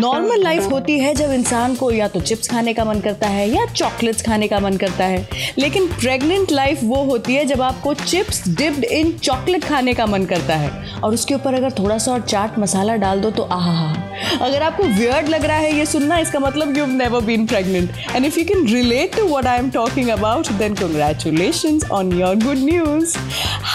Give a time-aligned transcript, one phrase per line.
[0.00, 3.48] Normal life होती है जब इंसान को या तो चिप्स खाने का मन करता है
[3.48, 5.28] या चॉकलेट्स खाने का मन करता है।
[5.58, 10.24] लेकिन प्रेग्नेंट लाइफ वो होती है जब आपको चिप्स डिप्ड इन चॉकलेट खाने का मन
[10.24, 13.92] करता है। और उसके ऊपर अगर थोड़ा सा और चाट मसाला डाल दो तो आहा
[14.40, 18.24] अगर आपको वियर्ड लग रहा है ये सुनना, इसका मतलब you never been pregnant and
[18.24, 22.64] if you can relate to what I am talking about then congratulation on your good
[22.64, 23.16] news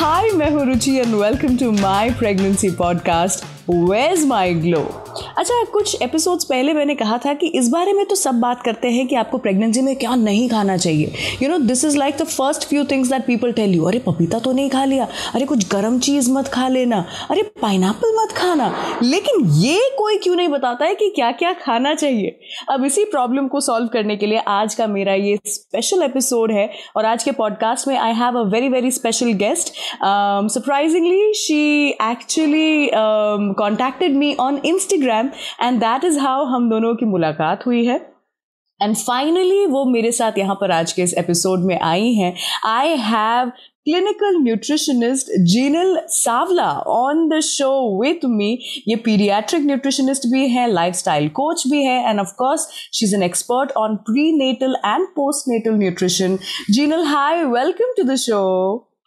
[0.02, 5.05] hi मैं हूँ Ruchi and welcome to my pregnancy podcast with my glow
[5.38, 8.88] अच्छा कुछ episodes पहले मैंने कहा था कि इस बारे में तो सब बात करते
[8.88, 11.12] हैं कि आपको प्रेगनेंसी में क्या नहीं खाना चाहिए।
[11.44, 14.40] You know this is like the first few things that people tell you अरे, पपीता
[14.40, 19.00] तो नहीं खा लिया। अरे, कुछ गर्म चीज़ मत खा लेना। अरे पाइन मत खाना।
[19.04, 22.40] लेकिन ये कोई क्यों नहीं बताता है कि क्या क्या खाना चाहिए?
[22.70, 26.70] अब इसी प्रॉब्लम को सॉल्व करने के लिए आज का मेरा ये स्पेशल एपिसोड है
[26.98, 29.74] और आज के पॉडकास्ट में I have a very very special guest
[30.54, 32.90] surprisingly she actually
[33.60, 35.05] contacted me on Instagram
[35.62, 37.96] and that is how हम दोनों की मुलाकात हुई है।
[38.80, 42.34] एंड फाइनली वो मेरे साथ यहाँ पर आज के इस एपिसोड में आई हैं।
[42.66, 43.52] I have
[43.86, 47.70] clinical nutritionist Jinal Sawla on the show
[48.02, 48.48] with me
[48.88, 53.24] ये पीडियाट्रिक न्यूट्रिशनिस्ट भी है लाइफस्टाइल कोच भी है and of course she is an
[53.24, 53.96] expert on
[54.32, 55.08] prenatal and
[55.50, 56.38] postnatal nutrition
[56.70, 58.42] Jinal hi welcome to the show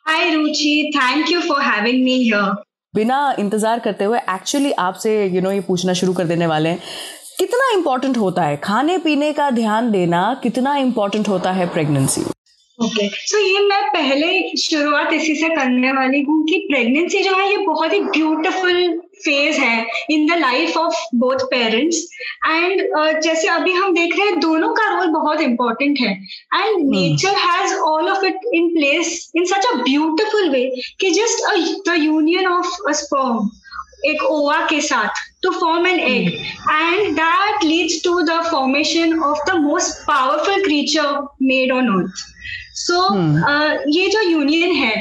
[0.07, 5.29] hi Ruchi thank you for having me here बिना इंतज़ार करते हुए actually आपसे you
[5.29, 6.79] you know know, ये पूछना शुरू कर देने वाले हैं।
[7.39, 8.57] कितना इंपॉर्टेंट होता है?
[8.57, 12.25] खाने पीने का ध्यान देना कितना इंपॉर्टेंट होता है pregnancy
[12.85, 13.17] okay okay.
[13.27, 17.49] So so ये मैं पहले शुरुआत इसी से करने वाली हूँ कि प्रेगनेंसी जो है
[17.51, 21.97] ये बहुत ही ब्यूटीफुल फ़ेज़ है in the life of both parents
[22.47, 22.83] and
[23.23, 26.13] जैसे अभी हम देख रहे हैं दोनों का रोल बहुत इंपॉर्टेंट है।
[26.55, 30.65] And nature has all of it in place in such a beautiful way
[31.01, 33.51] कि just the union of a sperm
[34.07, 36.41] एक ओवा के साथ to form an egg.
[36.69, 42.25] And that leads to the formation of the most powerful creature made on earth.
[42.81, 43.37] So hmm.
[43.45, 44.97] uh, ये जो union है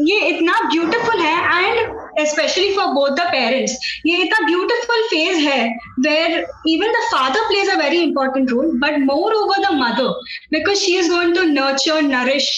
[0.00, 3.72] ये इतना beautiful है and specially for both the parents
[4.06, 5.64] ये इतना ब्यूटीफुल फ़ेज़ है
[6.06, 6.38] where
[6.68, 8.98] even the father plays a very important role but
[9.34, 12.50] moreover the mother because she is going to nurture nourish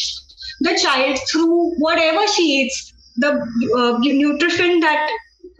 [0.63, 1.47] the child through
[1.99, 2.49] whatever she
[3.17, 3.31] the
[3.77, 5.11] uh, nutrition that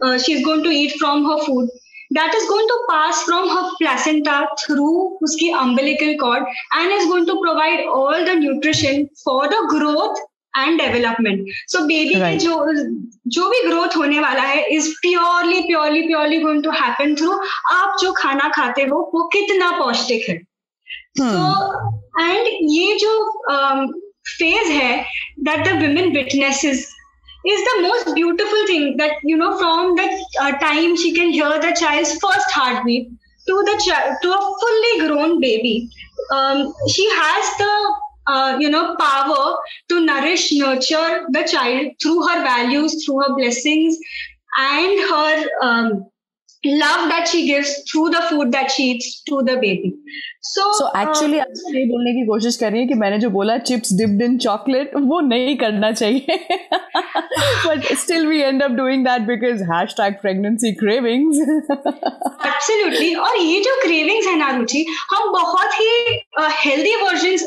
[0.01, 1.69] uh, she's going to eat from her food
[2.11, 7.25] that is going to pass from her placenta through uski umbilical cord and is going
[7.25, 10.27] to provide all the nutrition for the growth
[10.57, 12.55] and development so baby के जो
[13.35, 17.31] जो भी growth होने वाला है is purely purely purely going to happen through
[17.73, 20.37] आप जो खाना खाते हो वो कितना पौष्टिक है
[21.19, 21.45] सो
[22.21, 23.13] एंड ये जो
[24.29, 25.05] फ़ेज़ um, है
[25.39, 26.87] that the women witnesses
[27.45, 31.59] is the most beautiful thing that you know from the uh, time she can hear
[31.59, 33.09] the child's first heartbeat
[33.47, 35.89] to the child to a fully grown baby.
[36.31, 37.95] Um, she has the
[38.27, 39.57] uh, you know power
[39.89, 43.97] to nourish nurture the child through her values through her blessings
[44.57, 46.10] and her um,
[46.63, 49.91] love that she gives through the food that she eats to the baby.
[50.43, 53.29] So so, actually uh, आप ये बोलने की कोशिश कर रही है कि मैंने जो
[53.29, 56.37] बोला चिप्स डिप्ड इन चॉकलेट वो नहीं करना चाहिए।
[57.67, 63.75] But still we end up doing that because hashtag pregnancy cravings absolutely और ये जो
[63.81, 65.91] क्रेविंग्स है ना रुचि हम बहुत ही
[66.65, 67.37] हेल्दी uh, वर्जन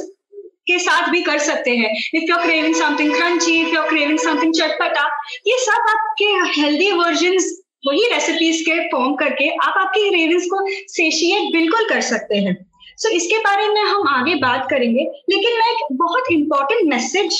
[0.66, 4.54] के साथ भी कर सकते हैं। If you craving something crunchy if you craving something
[4.54, 5.10] चटपटा
[5.46, 7.38] ये सब आपके हेल्दी वर्जन
[7.86, 12.56] वही रेसिपीज़ के फॉर्म करके आप आपकी क्रेविंग्स को सेशिएट बिल्कुल कर सकते हैं।
[12.98, 17.38] सो so, इसके बारे में हम आगे बात करेंगे। लेकिन मैं एक बहुत इंपॉर्टेंट मैसेज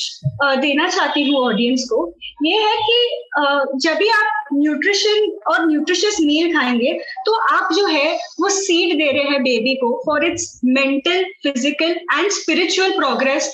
[0.60, 2.06] देना चाहती हूँ ऑडियंस को।
[2.44, 6.93] ये है कि जब भी आप न्यूट्रिशन और न्यूट्रिशियस मील खाएँगे
[7.26, 11.97] तो आप जो है वो सीड दे रहे हैं बेबी को for its mental physical
[12.12, 13.52] and spiritual progress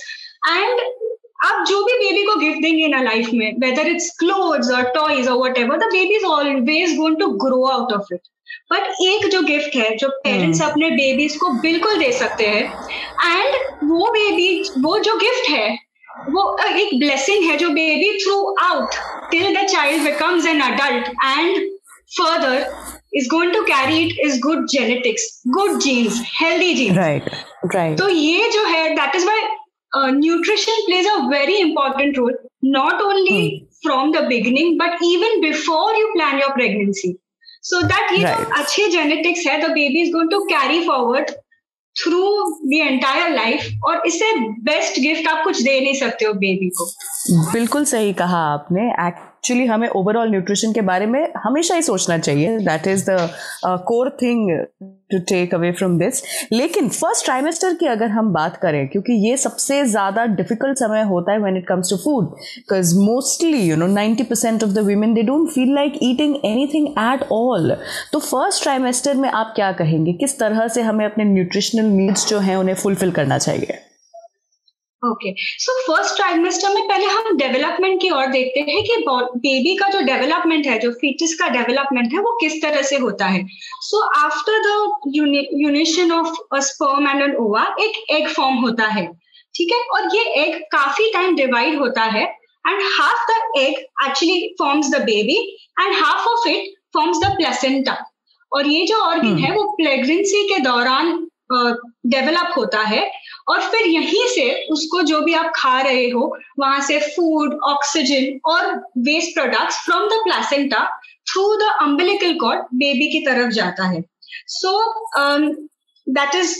[0.49, 0.81] and
[1.43, 5.29] आप जो भी बेबी को गिफ्ट देंगे ना लाइफ में वेदर इट्स क्लोथ्स और टॉयज
[5.29, 8.29] और whatever the baby is always going to grow out of it
[8.73, 10.71] but एक जो गिफ्ट है जो पेरेंट्स hmm.
[10.71, 12.65] अपने बेबीज को बिल्कुल दे सकते हैं
[13.27, 14.51] एंड वो बेबी
[14.83, 15.69] वो जो गिफ्ट है
[16.31, 18.13] वो एक ब्लेसिंग है जो baby
[18.63, 18.95] throughout
[19.31, 21.69] till the child becomes an adult and
[22.19, 22.65] further
[23.13, 25.23] is going to carry it is good genetics,
[25.53, 26.97] good genes, healthy genes.
[26.97, 27.25] Right,
[27.75, 27.97] right.
[27.99, 29.39] तो ये जो है that is why
[29.93, 33.89] uh, nutrition plays a very important role, not only hmm.
[33.89, 37.19] from the beginning, but even before you plan your pregnancy.
[37.63, 38.39] so that you right.
[38.41, 41.33] know, अच्छे genetics है the baby is going to carry forward
[41.97, 42.21] through
[42.67, 44.31] the entire life और इससे
[44.65, 46.87] best gift आप कुछ दे नहीं सकते हो बेबी को
[47.53, 48.91] बिल्कुल सही कहा आपने
[49.41, 53.29] एक्चुअली हमें ओवरऑल न्यूट्रिशन के बारे में हमेशा ही सोचना चाहिए। That is the
[53.87, 54.51] core thing
[55.13, 56.23] to take away from this
[56.53, 61.33] लेकिन फ़र्स्ट ट्राइमेस्टर की अगर हम बात करें, क्योंकि ये सबसे ज़्यादा डिफ़िकल्ट समय होता
[61.33, 65.15] है when it comes to food because mostly you know ninety percent of the women
[65.15, 67.77] they don't feel like eating anything at all
[68.13, 70.13] तो फ़र्स्ट ट्राइमेस्टर में आप क्या कहेंगे?
[70.15, 73.87] किस तरह से हमें अपने न्यूट्रिशनल नीड्स जो हैं उन्हें फुलफिल करना चाहिए?
[75.03, 79.89] ओके सो फ़र्स्ट ट्राइमेस्टर में पहले हम डेवलपमेंट की ओर देखते हैं कि बेबी का
[79.89, 83.47] जो डेवलपमेंट है जो फीटिस का डेवलपमेंट है वो किस तरह से होता है।
[83.83, 84.75] So after the
[85.61, 89.07] यूनिशन of sperm and an ova एक एग फॉर्म होता है।
[89.55, 89.79] ठीक है?
[89.79, 92.25] और ये एग काफ़ी टाइम डिवाइड होता है।
[92.69, 95.39] And half the egg actually forms the baby
[95.81, 97.97] and half of it forms the placenta
[98.53, 99.45] और ये जो ऑर्गन hmm.
[99.45, 103.01] है वो प्रेगनेंसी के दौरान डेवलप uh, होता है।
[103.51, 108.39] और फिर यहीं से उसको जो भी आप खा रहे हो, वहाँ से फ़ूड ऑक्सीजन
[108.51, 108.75] और
[109.07, 110.85] waste products from the placenta
[111.33, 114.03] through the umbilical cord baby की तरफ़ जाता है।
[114.49, 114.73] So
[116.07, 116.55] that is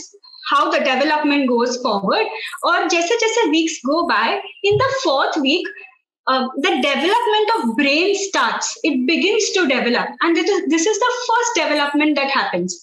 [0.51, 2.27] how the development goes forward
[2.65, 5.67] और जैसे जैसे weeks go by in the fourth week
[6.27, 12.15] the development of brain start it begins to develop and this is the first development
[12.19, 12.79] that happens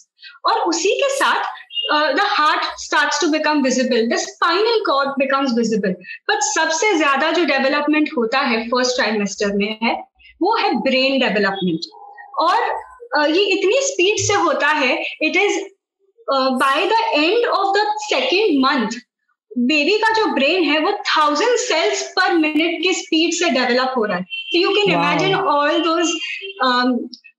[0.46, 1.56] और उसी के साथ
[1.90, 4.08] uh, the heart starts to become visible.
[4.08, 5.94] The spinal cord becomes visible.
[6.26, 9.94] But सबसे ज़्यादा जो development होता है first trimester में है
[10.42, 11.90] वो है ब्रेन डेवलपमेंट
[12.40, 12.56] और
[13.18, 15.58] uh, ये इतनी स्पीड से होता है it is
[16.62, 18.98] by the end of the second month
[19.68, 24.04] baby का जो ब्रेन है वो थाउज़ेंड सेल्स पर मिनट की स्पीड से डेवलप हो
[24.04, 24.24] रहा है.
[24.54, 26.12] You can imagine all those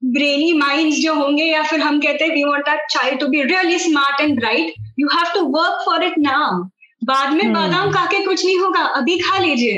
[0.04, 3.44] brainy mind जो होंगे या फिर हम कहते हैं we want our child to be
[3.44, 6.64] really smart and bright you have to work for it now
[7.06, 7.54] बाद में hmm.
[7.54, 9.78] बादाम खा के कुछ नहीं होगा अभी खा लीजिए।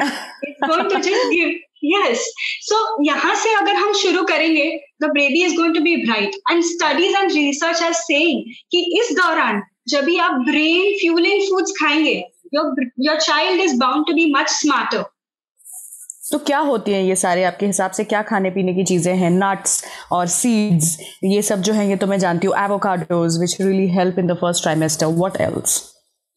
[1.83, 4.65] यस सो यहाँ से अगर हम शुरू करेंगे
[5.01, 9.11] the baby is going to be bright and studies and research are saying कि इस
[9.11, 12.23] दौरान जब भी आप ब्रेन फ्यूलिंग फूड्स खाएँगे
[12.53, 15.03] your your child is bound to be much smarter
[16.31, 18.03] तो क्या होती हैं ये सारे आपके हिसाब से?
[18.03, 19.29] क्या खाने पीने की चीज़ें हैं?
[19.33, 23.87] नट्स और सीड्स ये सब जो है ये तो मैं जानती हूँ। Avocados which really
[23.95, 25.79] help in the first trimester what else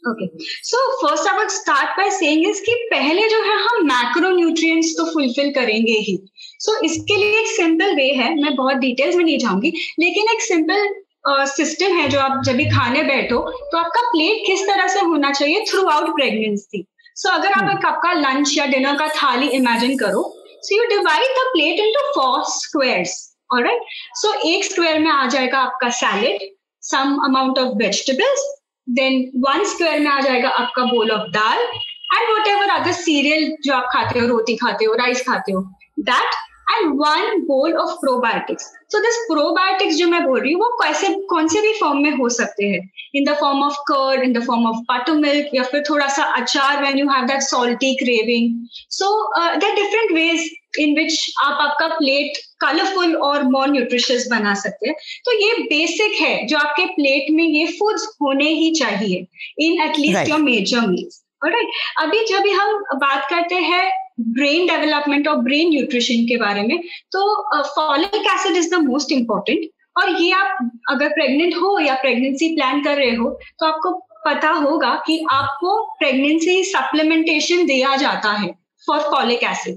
[0.03, 0.27] okay
[0.69, 5.05] so first I start by saying is कि पहले जो है हम मैक्रो न्यूट्रिएंट्स तो
[5.13, 9.25] फुलफिल करेंगे ही। सो so, इसके लिए एक सिंपल वे है। मैं बहुत डिटेल्स में
[9.25, 10.93] नहीं जाऊँगी। लेकिन एक सिंपल
[11.27, 13.39] सिस्टम uh, है जो आप जब भी खाने बैठो
[13.71, 15.65] तो आपका प्लेट किस तरह से होना चाहिए?
[15.71, 16.85] थ्रू आउट प्रेगनेंसी
[17.17, 20.23] सो अगर आप एक आपका लंच या डिनर का थाली इमेजिन करो
[20.63, 23.15] so you divide the plate into four squares
[23.55, 23.83] alright
[24.17, 26.49] so एक स्क्वायर में आ जाएगा आपका salad
[26.83, 28.47] some amount of vegetables
[28.87, 33.75] then one square में आ जाएगा आपका bowl of dal and whatever other cereal जो
[33.75, 35.61] आप खाते हो रोटी खाते हो राइस खाते हो
[36.03, 36.35] that
[36.71, 41.09] and one bowl of probiotics so this probiotics जो मैं बोल रही हूँ वो कैसे
[41.31, 42.81] कौन से भी फॉर्म में हो सकते हैं?
[43.17, 44.77] In the form of curd in the form of
[45.13, 49.09] buttermilk या फिर थोड़ा सा अचार when you have that salty craving so
[49.57, 50.51] there different ways
[50.81, 54.95] in which आप आपका प्लेट कलरफुल और मोर न्यूट्रिशियस बना सकते हैं।
[55.25, 59.27] तो ये बेसिक है जो आपके प्लेट में ये फूड्स होने ही चाहिए
[59.67, 63.85] in at least your major meals right अभी जब हम बात करते हैं
[64.19, 66.79] ब्रेन डेवलपमेंट और ब्रेन न्यूट्रिशन के बारे में
[67.13, 67.23] तो
[67.69, 72.83] folic acid is the most important और ये आप अगर प्रेग्नेंट हो या प्रेगनेंसी प्लान
[72.85, 73.31] कर रहे हो
[73.61, 73.93] तो आपको
[74.27, 78.49] पता होगा कि आपको प्रेगनेंसी सप्लीमेंटेशन दिया जाता है
[78.85, 79.77] फॉर फॉलिक एसिड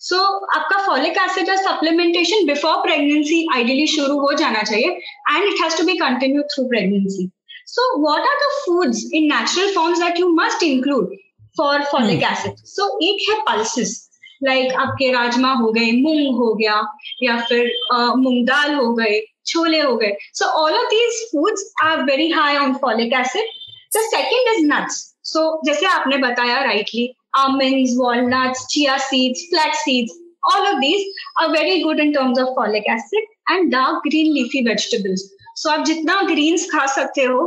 [0.00, 0.18] सो
[0.56, 5.78] आपका फॉलिक एसिड और सप्लीमेंटेशन बिफोर प्रेगनेंसी आइडियली शुरू हो जाना चाहिए and it has
[5.78, 7.30] to be continue through pregnancy
[7.68, 11.16] so what are the foods in natural forms that you must include
[11.56, 14.00] for folic acid so एक है pulses
[14.42, 16.80] like like आपके राजमा हो गए मूंग हो गया
[17.22, 17.70] या फिर
[18.16, 22.56] मूंग दाल हो गए छोले हो गए। So all of these foods are very high
[22.56, 23.48] on folic acid
[23.96, 24.96] the second is nuts
[25.32, 30.18] so जैसे आपने बताया rightly almond walnuts chia seeds flax seeds
[30.54, 34.64] all of these are very good in terms of folic acid and dark green leafy
[34.68, 37.42] vegetables so आप जितना greens खा सकते हो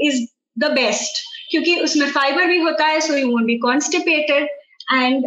[0.00, 0.26] is
[0.58, 4.48] the best क्योंकि उसमें फाइबर भी होता है so you won't be constipated
[4.92, 5.24] and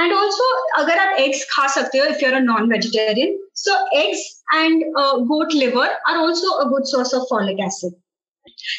[0.00, 4.24] and also अगर आप एग्स खा सकते हो if you're a non vegetarian so eggs
[4.54, 4.84] and
[5.30, 7.94] goat liver are also a good source of folic acid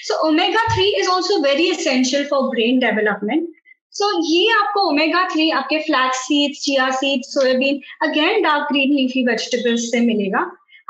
[0.07, 3.47] so omega three is also very essential for brain development
[3.95, 9.25] so ये आपको omega three आपके flax seeds chia seeds soybean again dark green leafy
[9.27, 10.39] vegetables से मिलेगा.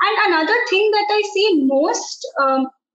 [0.04, 2.26] And another thing that I see most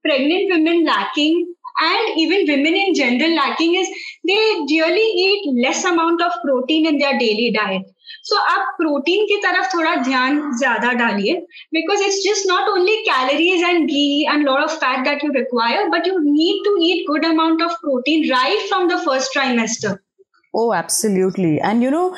[0.04, 1.36] pregnant women lacking
[1.78, 3.88] and even women in general lacking is
[4.24, 4.40] they
[4.70, 7.92] really eat less amount of protein in their daily diet.
[8.24, 11.34] So आप protein की तरफ़ थोड़ा ध्यान ज़्यादा डालिए
[11.74, 15.88] because it's just not only calories and ghee and lot of fat that you require
[15.88, 19.96] but you need to eat good amount of protein right from the first trimester
[20.56, 22.12] oh absolutely and you know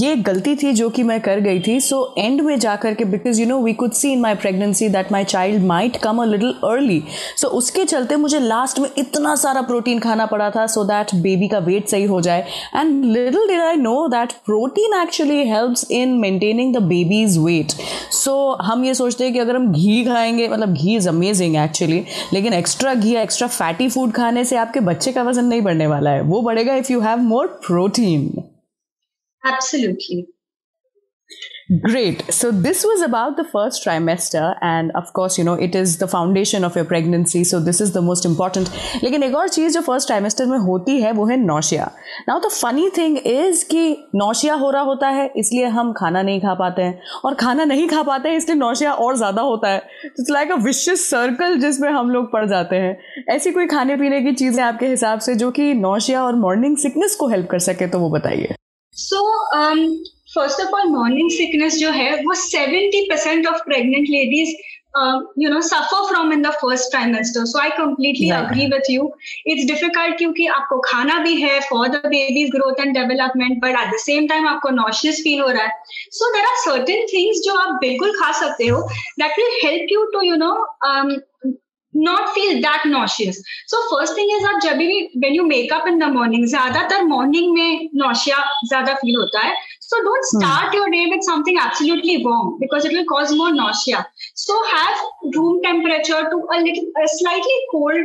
[0.00, 3.04] ये गलती थी जो कि मैं कर गई थी so so, and में जाकर के
[3.04, 6.24] because you know we could see in my pregnancy that my child might come a
[6.24, 7.02] little early
[7.36, 11.48] so उसके चलते मुझे लास्ट में इतना सारा प्रोटीन खाना पड़ा था सो दैट बेबी
[11.48, 12.44] का वेट सही हो जाए.
[12.76, 17.72] And little did I know that protein actually helps in maintaining the baby's weight
[18.12, 22.02] so हम ये सोचते हैं कि अगर हम घी खाएँगे मतलब घी इज़ अमेजिंग एक्चुअली
[22.32, 26.10] लेकिन एक्स्ट्रा घी एक्स्ट्रा फैटी फ़ूड खाने से आपके बच्चे का वज़न नहीं बढ़ने वाला
[26.10, 26.20] है.
[26.22, 27.46] वो बढ़ेगा if you have more
[27.76, 28.50] brought.
[29.44, 30.28] Absolutely.
[31.82, 32.32] Great.
[32.32, 36.06] So this was about the first trimester, and of course, you know, it is the
[36.06, 37.42] foundation of your pregnancy.
[37.42, 38.68] So this is the most important.
[39.02, 41.90] लेकिन एक और चीज़ जो first trimester में होती है वो है nausea
[42.28, 46.40] now the funny thing is कि नौशिया हो रहा होता है इसलिए हम खाना नहीं
[46.40, 49.82] खा पाते हैं और खाना नहीं खा पाते हैं इसलिए नौशिया और ज़्यादा होता है
[50.06, 54.20] it's like a vicious circle जिसमें हम लोग पड़ जाते हैं ऐसी कोई खाने पीने
[54.22, 57.86] की चीज़ें आपके हिसाब से जो कि नौशिया और मॉर्निंग सिकनेस को हेल्प कर सके
[57.86, 58.54] तो वो बताइए
[58.94, 59.88] so so, um,
[60.36, 64.54] first of all morning sickness जो है वो seventy percent of pregnant ladies
[65.38, 69.10] you know suffer from in the first trimester so I completely agree with you
[69.46, 73.92] it's difficult क्योंकि आपको खाना भी है for the baby's growth and development but at
[73.94, 77.54] the same time आपको nauseous feel हो रहा है so there are certain things जो
[77.58, 78.82] आप बिल्कुल खा सकते हो
[79.20, 80.54] that will help you to you know
[81.94, 83.36] not feel that nauseous.
[83.66, 87.06] So first thing is आप जब भी when you make up in the morning ज़्यादातर
[87.12, 89.54] morning में nausea ज़्यादा feel होता है.
[89.85, 90.75] So don't start hmm.
[90.75, 94.05] your day with something absolutely warm because it will cause more nausea.
[94.35, 94.97] So have
[95.35, 98.01] room temperature to a little a slightly cold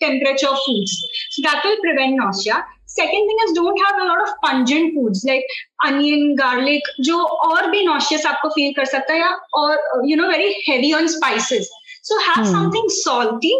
[0.00, 0.96] temperature foods.
[1.30, 2.64] So that will prevent nausea.
[2.86, 5.44] Second thing is don't have a lot of pungent foods like
[5.84, 10.30] onion, garlic, जो और भी nauseous आपको feel कर सकता है या और you know
[10.30, 11.68] very heavy on spices.
[12.02, 12.52] So have hmm.
[12.52, 13.52] something salty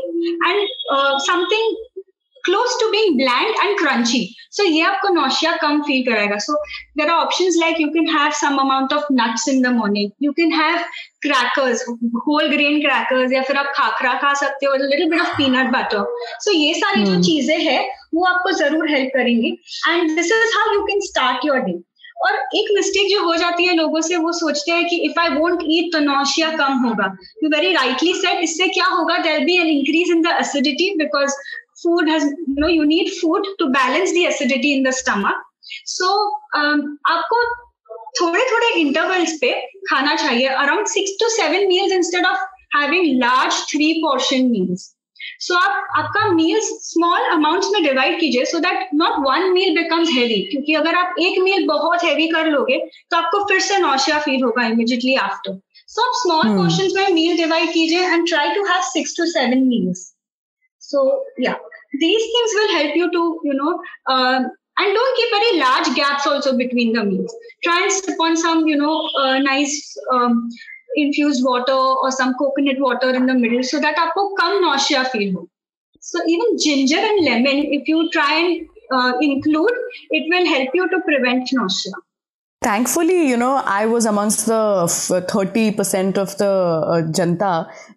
[0.49, 1.77] and uh, something
[2.47, 4.31] close to being bland and crunchy.
[4.54, 6.38] सो ये आपको नोशिया कम फील कराएगा.
[6.38, 6.54] So
[6.98, 10.32] there are option like you can have some amount of nuts in the morning you
[10.40, 10.78] can have
[11.22, 11.86] crackers
[12.28, 16.04] whole grain crackers या फिर आप खाखरा खा सकते हो little bit of peanut butter
[16.40, 17.24] so ये सारी जो hmm.
[17.26, 17.80] चीज़ें है
[18.14, 19.56] वो आपको ज़रूर हेल्प करेंगे.
[19.88, 21.80] And this is how you can start your day
[22.26, 25.30] और एक मिस्टेक जो हो जाती है लोगों से वो सोचते हैं कि इफ़ आई
[25.36, 27.06] वोंट ईट तो नोशिया कम होगा.
[27.44, 29.18] यू वेरी राइटली सेट इससे क्या होगा?
[29.18, 31.36] There be an increase in the acidity because
[31.84, 35.44] food has you know you need food to balance the acidity in the stomach
[35.88, 36.14] so
[36.56, 37.44] आपको
[38.20, 39.52] थोड़े थोड़े intervals पे
[39.90, 44.90] खाना चाहिए around six to seven meals instead of having large three portion meals
[45.40, 50.10] so आप आपका meals small amounts में divide कीजिए so that not one meal becomes
[50.14, 52.78] heavy क्योंकि अगर आप एक मील बहुत हैवी कर लोगे
[53.12, 56.96] तो आपको फिर से नौशिया फील होगा इमिजिएटली आफ्टर सो आप स्मॉल पोर्शन hmm.
[56.96, 60.08] में मील डिवाइड कीजिए and try to have six to seven meals
[60.82, 61.04] so
[61.42, 61.54] या
[62.00, 66.26] these things will help you to you know um, and don't keep very large gaps
[66.26, 67.36] also between the meals.
[67.64, 70.50] Try and sip on some you know uh, nice um,
[70.96, 75.48] infused water or some coconut water in the middle so that you come nausea feel
[76.02, 79.72] so even ginger and lemon if you try and uh, include
[80.10, 81.94] it will help you to prevent nausea.
[82.62, 87.54] Thankfully, you know, I was amongst the 30% of the uh, janta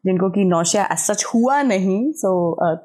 [0.07, 2.31] जिनको कि nausea as such हुआ नहीं so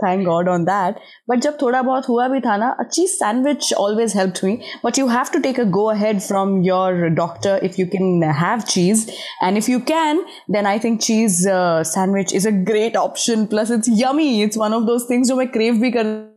[0.03, 0.95] thank God on that
[1.29, 4.99] but जब थोड़ा बहुत हुआ भी था ना a cheese sandwich always help me but
[4.99, 9.09] you have to take a go ahead from your doctor if you can have cheese
[9.43, 11.41] and if you can then I think cheese
[11.89, 15.47] sandwich is a great option plus it's yummy it's one of those things जो मैं
[15.51, 16.28] crave भी कर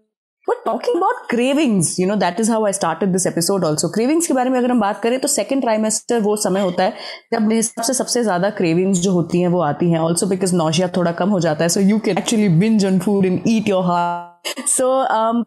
[0.48, 4.26] but talking about cravings you know that is how I started this episode also cravings
[4.26, 6.92] के बारे में अगर हम बात करें तो सेकंड ट्राइमेस्टर वो समय होता है
[7.32, 10.54] जब मेरे हिसाब से सबसे ज़्यादा क्रेविंग्स जो होती हैं, वो आती हैं। ऑल्सो बिकॉज़
[10.54, 13.68] नौशिया थोड़ा कम हो जाता है so you can actually binge on food in eat
[13.68, 14.86] your heart so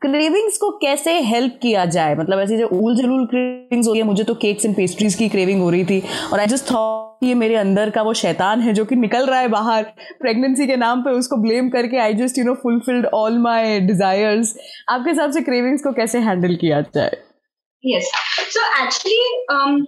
[0.01, 2.15] cravings को कैसे हेल्प किया जाए?
[2.15, 5.27] मतलब ऐसी जो उल जलूल क्रेविंग्स हो रही है, मुझे तो केक्स एंड पेस्ट्रीज की
[5.29, 6.01] क्रेविंग हो रही थी।
[6.33, 9.39] और आई जस्ट थॉट ये मेरे अंदर का वो शैतान है जो कि निकल रहा
[9.39, 9.83] है बाहर
[10.19, 14.55] प्रेगनेंसी के नाम पे उसको ब्लेम करके I just you know fulfilled all my desires
[14.89, 17.17] आपके हिसाब से क्रेविंग्स को कैसे हैंडल किया जाए?
[17.83, 18.11] Yes
[18.49, 19.85] so actually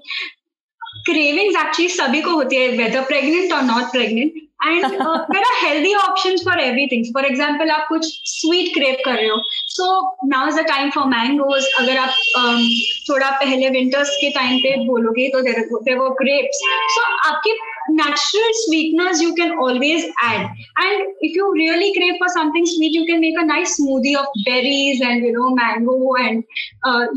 [1.06, 5.94] cravings actually सभी को होती है वेदर प्रेग्नेंट और not pregnant and there are healthy
[5.96, 9.42] option for every thing for example आप कुछ स्वीट क्रेप कर रहे हो.
[9.68, 9.90] So
[10.28, 12.62] now is the time for mangoes अगर आप um,
[13.10, 16.62] थोड़ा पहले विंटर्स के टाइम पे बोलोगे तो देर देर वो क्रेप्स
[16.96, 17.58] सो आपकी
[17.92, 20.42] natural sweetness you can always add
[20.82, 24.40] and if you really crave for something sweet you can make a nice smoothie of
[24.40, 26.44] berries and you know mango and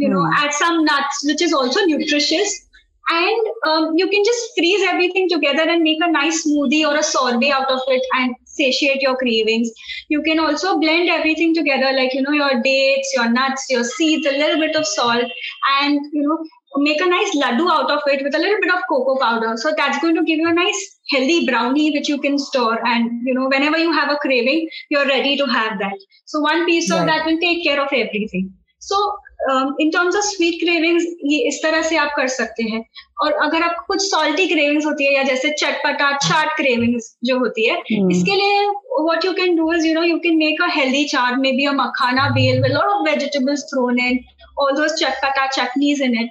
[0.03, 2.61] you know add some nuts which is also nutritious
[3.09, 7.02] And um, you can just freeze everything together and make a nice smoothie or a
[7.02, 9.71] sorbet out of it and satiate your cravings.
[10.09, 14.26] You can also blend everything together, like you know your dates, your nuts, your seeds,
[14.26, 15.25] a little bit of salt,
[15.80, 16.38] and you know
[16.76, 19.57] make a nice laddu out of it with a little bit of cocoa powder.
[19.57, 22.78] So that's going to give you a nice healthy brownie which you can store.
[22.87, 25.99] And you know, whenever you have a craving, you're ready to have that.
[26.26, 28.52] So one piece of that will take care of everything.
[28.78, 28.97] So
[29.81, 32.83] in terms of sweet cravings ये इस तरह से आप कर सकते हैं
[33.23, 37.69] और अगर आपको कुछ सॉल्टी क्रेविंग्स होती है या जैसे चटपटा चाट क्रेविंग्स जो होती
[37.69, 38.11] है hmm.
[38.13, 38.67] इसके लिए
[39.01, 41.65] what you can do is you know you can make a healthy chaat may be
[41.65, 44.21] a makhana bhel will और vegetables thrown in
[44.59, 46.31] all those चटपटा chutneys in it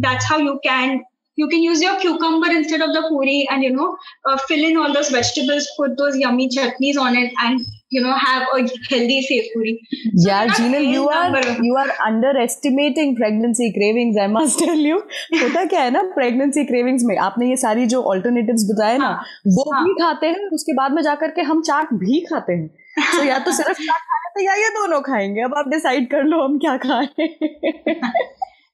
[0.00, 1.00] that's how you can
[1.38, 3.94] you can use your cucumber instead of the puri and you know
[4.38, 8.42] fill in all those vegetables put those yummy chutneys on it and you know have
[8.56, 8.58] a
[8.90, 14.60] healthy safe puri so yeah Gina, you are you are underestimating pregnancy cravings i must
[14.64, 15.00] tell you
[15.42, 19.24] होता क्या है ना pregnancy cravings में आपने ये सारी जो alternatives बताए ना हाँ,
[19.46, 19.84] वो हाँ.
[19.84, 22.68] भी खाते हैं उसके बाद में जाकर के हम चाट भी खाते हैं
[23.16, 26.24] तो या तो सिर्फ़ चाट खाने तो या ये दोनों खाएँगे अब आप डिसाइड कर
[26.24, 27.08] लो हम क्या खाएँ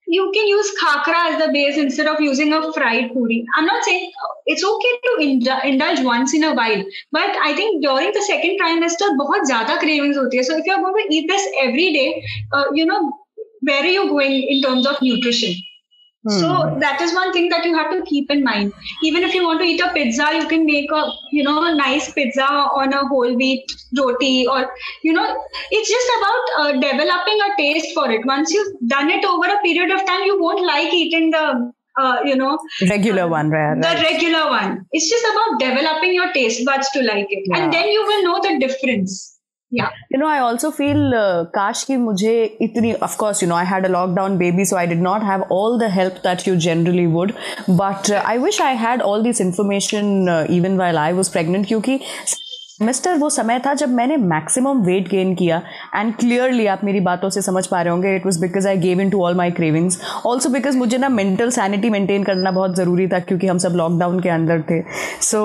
[0.07, 3.45] you can use khakra as the base instead of using a fried puri.
[3.55, 4.11] I'm not saying
[4.45, 9.09] it's okay to indulge once in a while, but I think during the second trimester,
[9.17, 10.43] बहुत ज़्यादा cravings होती है.
[10.43, 13.01] So if you're going to eat this every day, uh, you know,
[13.61, 15.53] where are you going in terms of nutrition?
[16.28, 16.80] So hmm.
[16.80, 18.72] that is one thing that you have to keep in mind.
[19.02, 21.74] Even if you want to eat a pizza, you can make a you know a
[21.74, 23.64] nice pizza on a whole wheat
[23.96, 25.26] roti, or you know
[25.70, 28.26] it's just about uh, developing a taste for it.
[28.26, 32.18] Once you've done it over a period of time, you won't like eating the uh,
[32.24, 32.58] you know
[32.90, 37.26] regular one right, the regular one it's just about developing your taste buds to like
[37.30, 37.58] it yeah.
[37.58, 39.35] and then you will know the difference
[39.70, 42.34] you know i also feel uh, kash ki mujhe
[42.66, 45.42] itni of course you know i had a lockdown baby so i did not have
[45.50, 47.34] all the help that you generally would.
[47.66, 51.66] But uh, i wish i had all this information uh, even while i was pregnant
[51.66, 52.00] kyunki
[52.80, 55.60] mister वो समय था जब मैंने maximum weight gain किया।
[55.96, 59.00] And clearly आप मेरी बातों से समझ पा रहे होंगे। It was because I gave
[59.00, 63.08] in to all my cravings also because मुझे ना मेंटल सैनिटी मेंटेन करना बहुत ज़रूरी
[63.08, 64.82] था क्योंकि हम सब लॉकडाउन के अंदर थे।
[65.22, 65.40] सो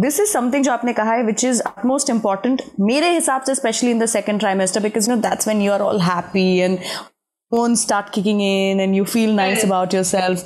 [0.00, 3.90] दिस इज़ समथिंग जो आपने कहा है विच इज़ मोस्ट इंपॉर्टेंट मेरे हिसाब से specially
[3.90, 6.78] in the second trimester because no that's when you are all happy and
[7.52, 10.40] hormones start kicking in and you feel nice about yourself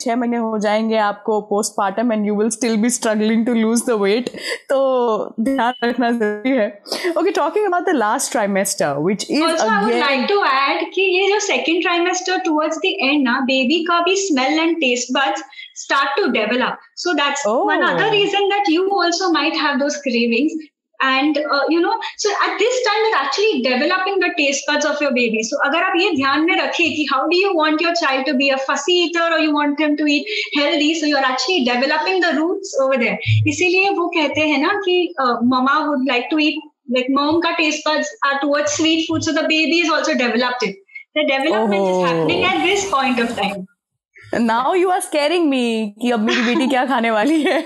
[0.00, 3.98] छह महीने हो जाएँगे आपको postmortem and you will still be struggling to lose the
[4.02, 4.28] weight
[4.68, 4.78] तो
[5.40, 6.68] ध्यान रखना ज़रूरी है।
[7.18, 11.82] Okay talking about the last trimester which is like to add कि ये जो second
[11.82, 15.44] trimester towards the end ना बेबी का भी smell and taste buds
[15.80, 16.78] start to develop.
[16.96, 17.64] So that's oh.
[17.64, 20.56] one other reason that you also might have those cravings.
[21.00, 25.00] And uh, you know so at this time you're actually developing the taste buds of
[25.00, 27.92] your baby so agar aap ye dhyan mein rakhe ki how do you want your
[28.00, 31.28] child to be a fussy eater or you want him to eat healthy so you're
[31.30, 34.98] actually developing the roots over there इसीलिए वो कहते हैं ना कि
[35.54, 36.60] mama would like to eat
[36.98, 40.70] like mom ka taste buds are towards sweet food so the baby is also developed
[40.70, 40.76] it
[41.14, 41.90] the development oh.
[41.90, 43.66] is happening at this point of time
[44.34, 47.58] now you are scaring me कि अब मेरी बेटी क्या खाने वाली है?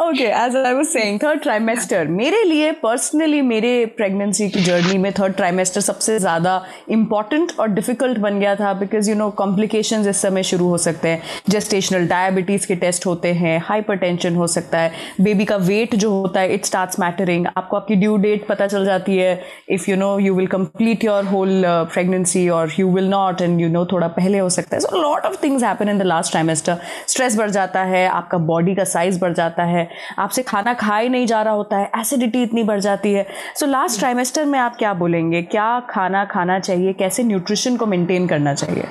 [0.00, 5.10] Okay as I was saying third trimester मेरे लिए पर्सनली मेरे प्रेगनेंसी की जर्नी में
[5.12, 6.54] थर्ड ट्राइमेस्टर सबसे ज़्यादा
[6.90, 11.08] इंपॉर्टेंट और डिफ़िकल्ट बन गया था बिकॉज़ यू नो कॉम्प्लिकेशन इस समय शुरू हो सकते
[11.08, 16.10] हैं। जेस्टेशनल डायबिटीज़ के टेस्ट होते हैं हाइपर हो सकता है बेबी का वेट जो
[16.12, 19.96] होता है इट स्टार्ट मैटरिंग आपको आपकी ड्यू डेट पता चल जाती है। If you
[19.96, 24.08] know you will complete your whole pregnancy और you will not and you know थोड़ा
[24.08, 26.76] पहले हो सकता है। So lot of things happen in the last trimester
[27.08, 31.08] stress बढ़ जाता है, आपका बॉडी का साइज़ बढ़ जाता है, आपसे खाना खा ही
[31.08, 34.76] नहीं जा रहा होता है एसिडिटी इतनी बढ़ जाती है। सो लास्ट ट्राइमेस्टर में आप
[34.76, 35.42] क्या बोलेंगे?
[35.42, 36.92] क्या खाना खाना चाहिए?
[36.92, 38.84] कैसे न्यूट्रिशन को मेंटेन करना चाहिए?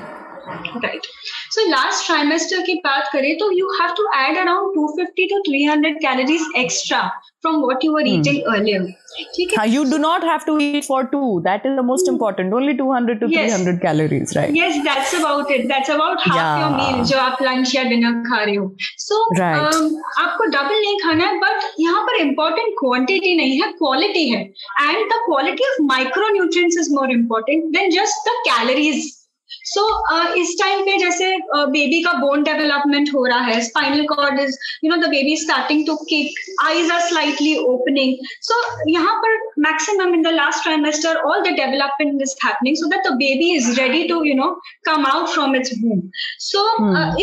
[0.78, 1.08] राइट
[1.52, 5.94] सो लास्ट ट्राइमेस्टर की बात करें तो you have to add around 250 to 300
[6.02, 7.02] calories extra
[7.42, 8.88] from what you were eating earlier
[9.36, 9.66] ठीक है?
[9.74, 11.42] you do not have to eat for two.
[11.46, 12.14] That is the most hmm.
[12.14, 12.54] important.
[12.54, 13.54] Only 200 to yes.
[13.56, 14.56] 300 calories right?
[14.60, 15.68] Yes that's about it.
[15.72, 16.62] That's about half yeah.
[16.62, 18.72] your meal जो आप lunch या dinner खा रहे हो.
[18.80, 19.78] So so, right.
[19.80, 19.92] um,
[20.26, 24.42] आपको double नहीं खाना है बट यहाँ पर इम्पोर्टेंट क्वांटिटी नहीं है क्वालिटी है.
[24.42, 25.82] And the quality of
[26.34, 29.16] micronutrients is more important than just the calories
[29.52, 33.62] so so, uh, इस टाइम पे जैसे बेबी uh, का बोन डेवलपमेंट हो रहा है
[33.64, 38.62] spinal cord is you know the baby starting to kick eyes are slightly opening so
[38.90, 43.14] यहाँ पर maximum in the last trimester all the development is happening so that the
[43.16, 44.50] baby is ready to you know
[44.86, 46.02] come out from it's boom
[46.42, 46.66] so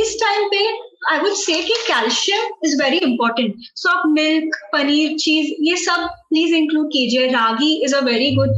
[0.01, 0.65] इस time पे
[1.11, 6.07] I would say कि calcium is very important so आप milk paneer cheese ये सब
[6.31, 8.51] please include कीजिए। Ragi is a very good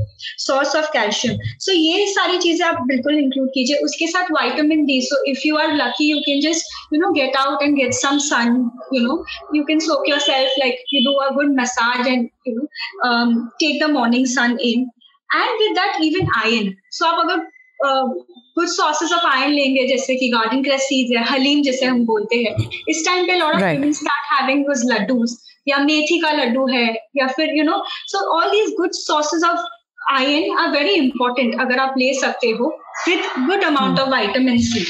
[0.46, 5.00] source of calcium so ये सारी चीज़ें आप बिल्कुल इंक्लूड कीजिए। उसके साथ vitamin D
[5.10, 8.18] so if you are lucky you can just you know get out and get some
[8.30, 9.24] sun you know
[9.68, 12.66] can soak yourself like you do a good massage and you know
[13.06, 13.32] um,
[13.62, 14.86] take the morning sun in.
[15.30, 16.70] And with that even iron.
[16.98, 17.42] So आप अगर
[17.84, 22.36] कुछ sauces of iron लेंगे जैसे कि garden क्रेसीज seeds है हलीम जैसे हम बोलते
[22.36, 25.38] हैं। इस टाइम पे lot of people start having laddoos
[25.68, 26.86] या मेथी का लड्डू है
[27.16, 29.66] या फिर you know so all these good sources of
[30.12, 32.68] iron are very important अगर आप ले सकते हो
[33.08, 34.84] with good amount of vitamin C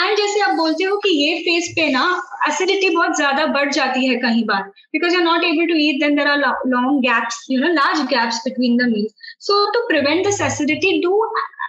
[0.00, 2.02] and जैसे आप बोलते हो कि ये फेस पे ना
[2.48, 6.00] एसिडिटी बहुत ज़्यादा बढ़ जाती है कहीं बार because you are not able to eat
[6.04, 9.06] there are long gaps you know large gaps between the meal
[9.40, 11.24] so to prevent this acidity do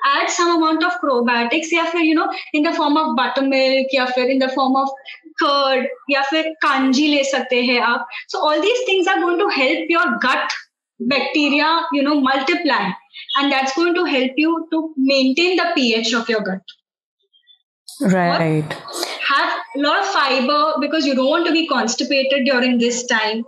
[0.08, 3.12] add some amount of probiotics या फिर you know in the form of
[3.48, 4.90] buttermilk या फिर in the form of
[5.44, 8.08] curd या फिर कांजी ले सकते हैं आप.
[8.28, 10.54] So all these things are going to help your gut
[11.00, 12.92] bacteria you know multiply
[13.40, 16.81] and that's going to help you to maintain the pH of your gut
[18.02, 18.74] right
[19.32, 23.44] have a lot of fiber because you don't want to be constipated during this time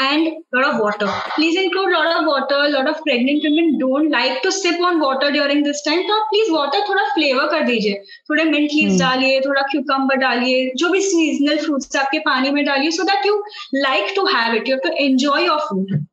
[0.00, 1.06] and a lot of water.
[1.34, 2.54] Please include a lot of water.
[2.54, 6.02] A lot of pregnant women don't like to sip on water during this time.
[6.08, 10.72] तो आप please water थोड़ा flavour कर दीजिए थोड़े mint leaves डालिए थोड़ा cucumber डालिए
[10.82, 13.42] जो भी सीजनल फ्रूट्स आपके पानी में डालिए so that you
[13.74, 16.04] like to have it you to enjoy your food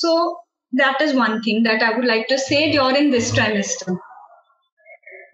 [0.00, 0.14] so
[0.72, 3.94] that is one thing that I would like to say during this trimester.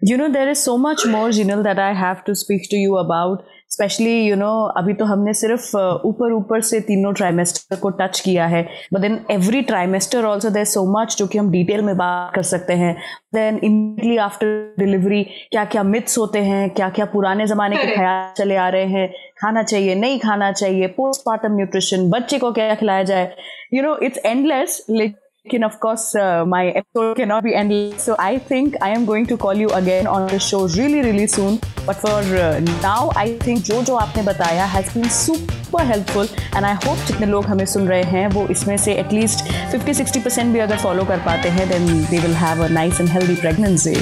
[0.07, 2.97] You know there is so much more Jinal, that I have to speak to you
[2.99, 3.45] about.
[3.69, 5.75] Specially you know अभी तो हमने सिर्फ़
[6.07, 8.61] ऊपर ऊपर से तीनों trimester को touch किया है।
[8.93, 12.43] But then every trimester also there so much जो कि हम डिटेल में बात कर
[12.51, 12.95] सकते हैं।
[13.33, 18.33] देन इमीडिएटली आफ्टर डिलीवरी क्या क्या मिथ्स होते हैं क्या क्या पुराने ज़माने के ख्याल
[18.37, 19.07] चले आ रहे हैं।
[19.41, 23.31] खाना चाहिए नहीं खाना चाहिए पोस्टमार्टम न्यूट्रिशन बच्चे को क्या खिलाया जाए।
[23.73, 25.15] यू नो इट्स एंडलेस लेकिन
[25.47, 28.03] can, of course, uh, my episode cannot be endless.
[28.03, 31.27] So I think I am going to call you again on the show really, really
[31.27, 31.59] soon.
[31.85, 36.65] But for uh, now, I think जो जो आपने बताया has been super helpful and
[36.65, 40.53] I hope जितने लोग हमें सुन रहे हैं वो इसमें से at least 50-60 percent
[40.53, 43.97] भी अगर follow कर पाते हैं then they will have a nice and healthy pregnancy.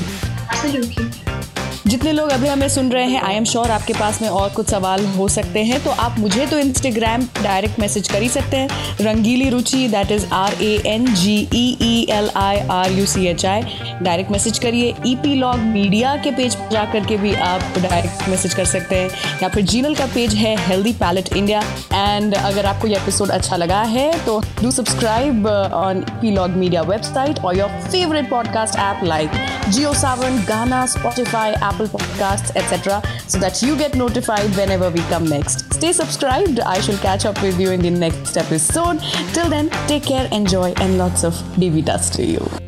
[0.49, 1.44] Absolutely.
[1.88, 4.69] जितने लोग अभी हमें सुन रहे हैं आई एम श्योर आपके पास में और कुछ
[4.69, 8.98] सवाल हो सकते हैं तो आप मुझे तो इंस्टाग्राम डायरेक्ट मैसेज कर ही सकते हैं।
[9.02, 13.26] Rangili Ruchi that is R A N G E E L I R U C
[13.28, 13.62] H I
[14.02, 18.28] direct message करिए। ई पी लॉग मीडिया के पेज पर जा करके भी आप डायरेक्ट
[18.30, 21.62] मैसेज कर सकते हैं। या फिर जीनल का पेज है हेल्दी पैलेट इंडिया
[21.93, 26.00] एंड अगर आपको ये एपिसोड अच्छा लगा है तो do subscribe on
[26.32, 29.30] Epilogue Media website और your favourite podcast app like
[29.69, 34.99] Jio Saavn Gaana Spotify app Apple Podcasts, etc., so that you get notified whenever we
[35.11, 35.73] come next.
[35.73, 36.59] Stay subscribed.
[36.61, 38.99] I shall catch up with you in the next episode.
[39.33, 42.64] Till then, take care, enjoy, and lots of baby dust to you.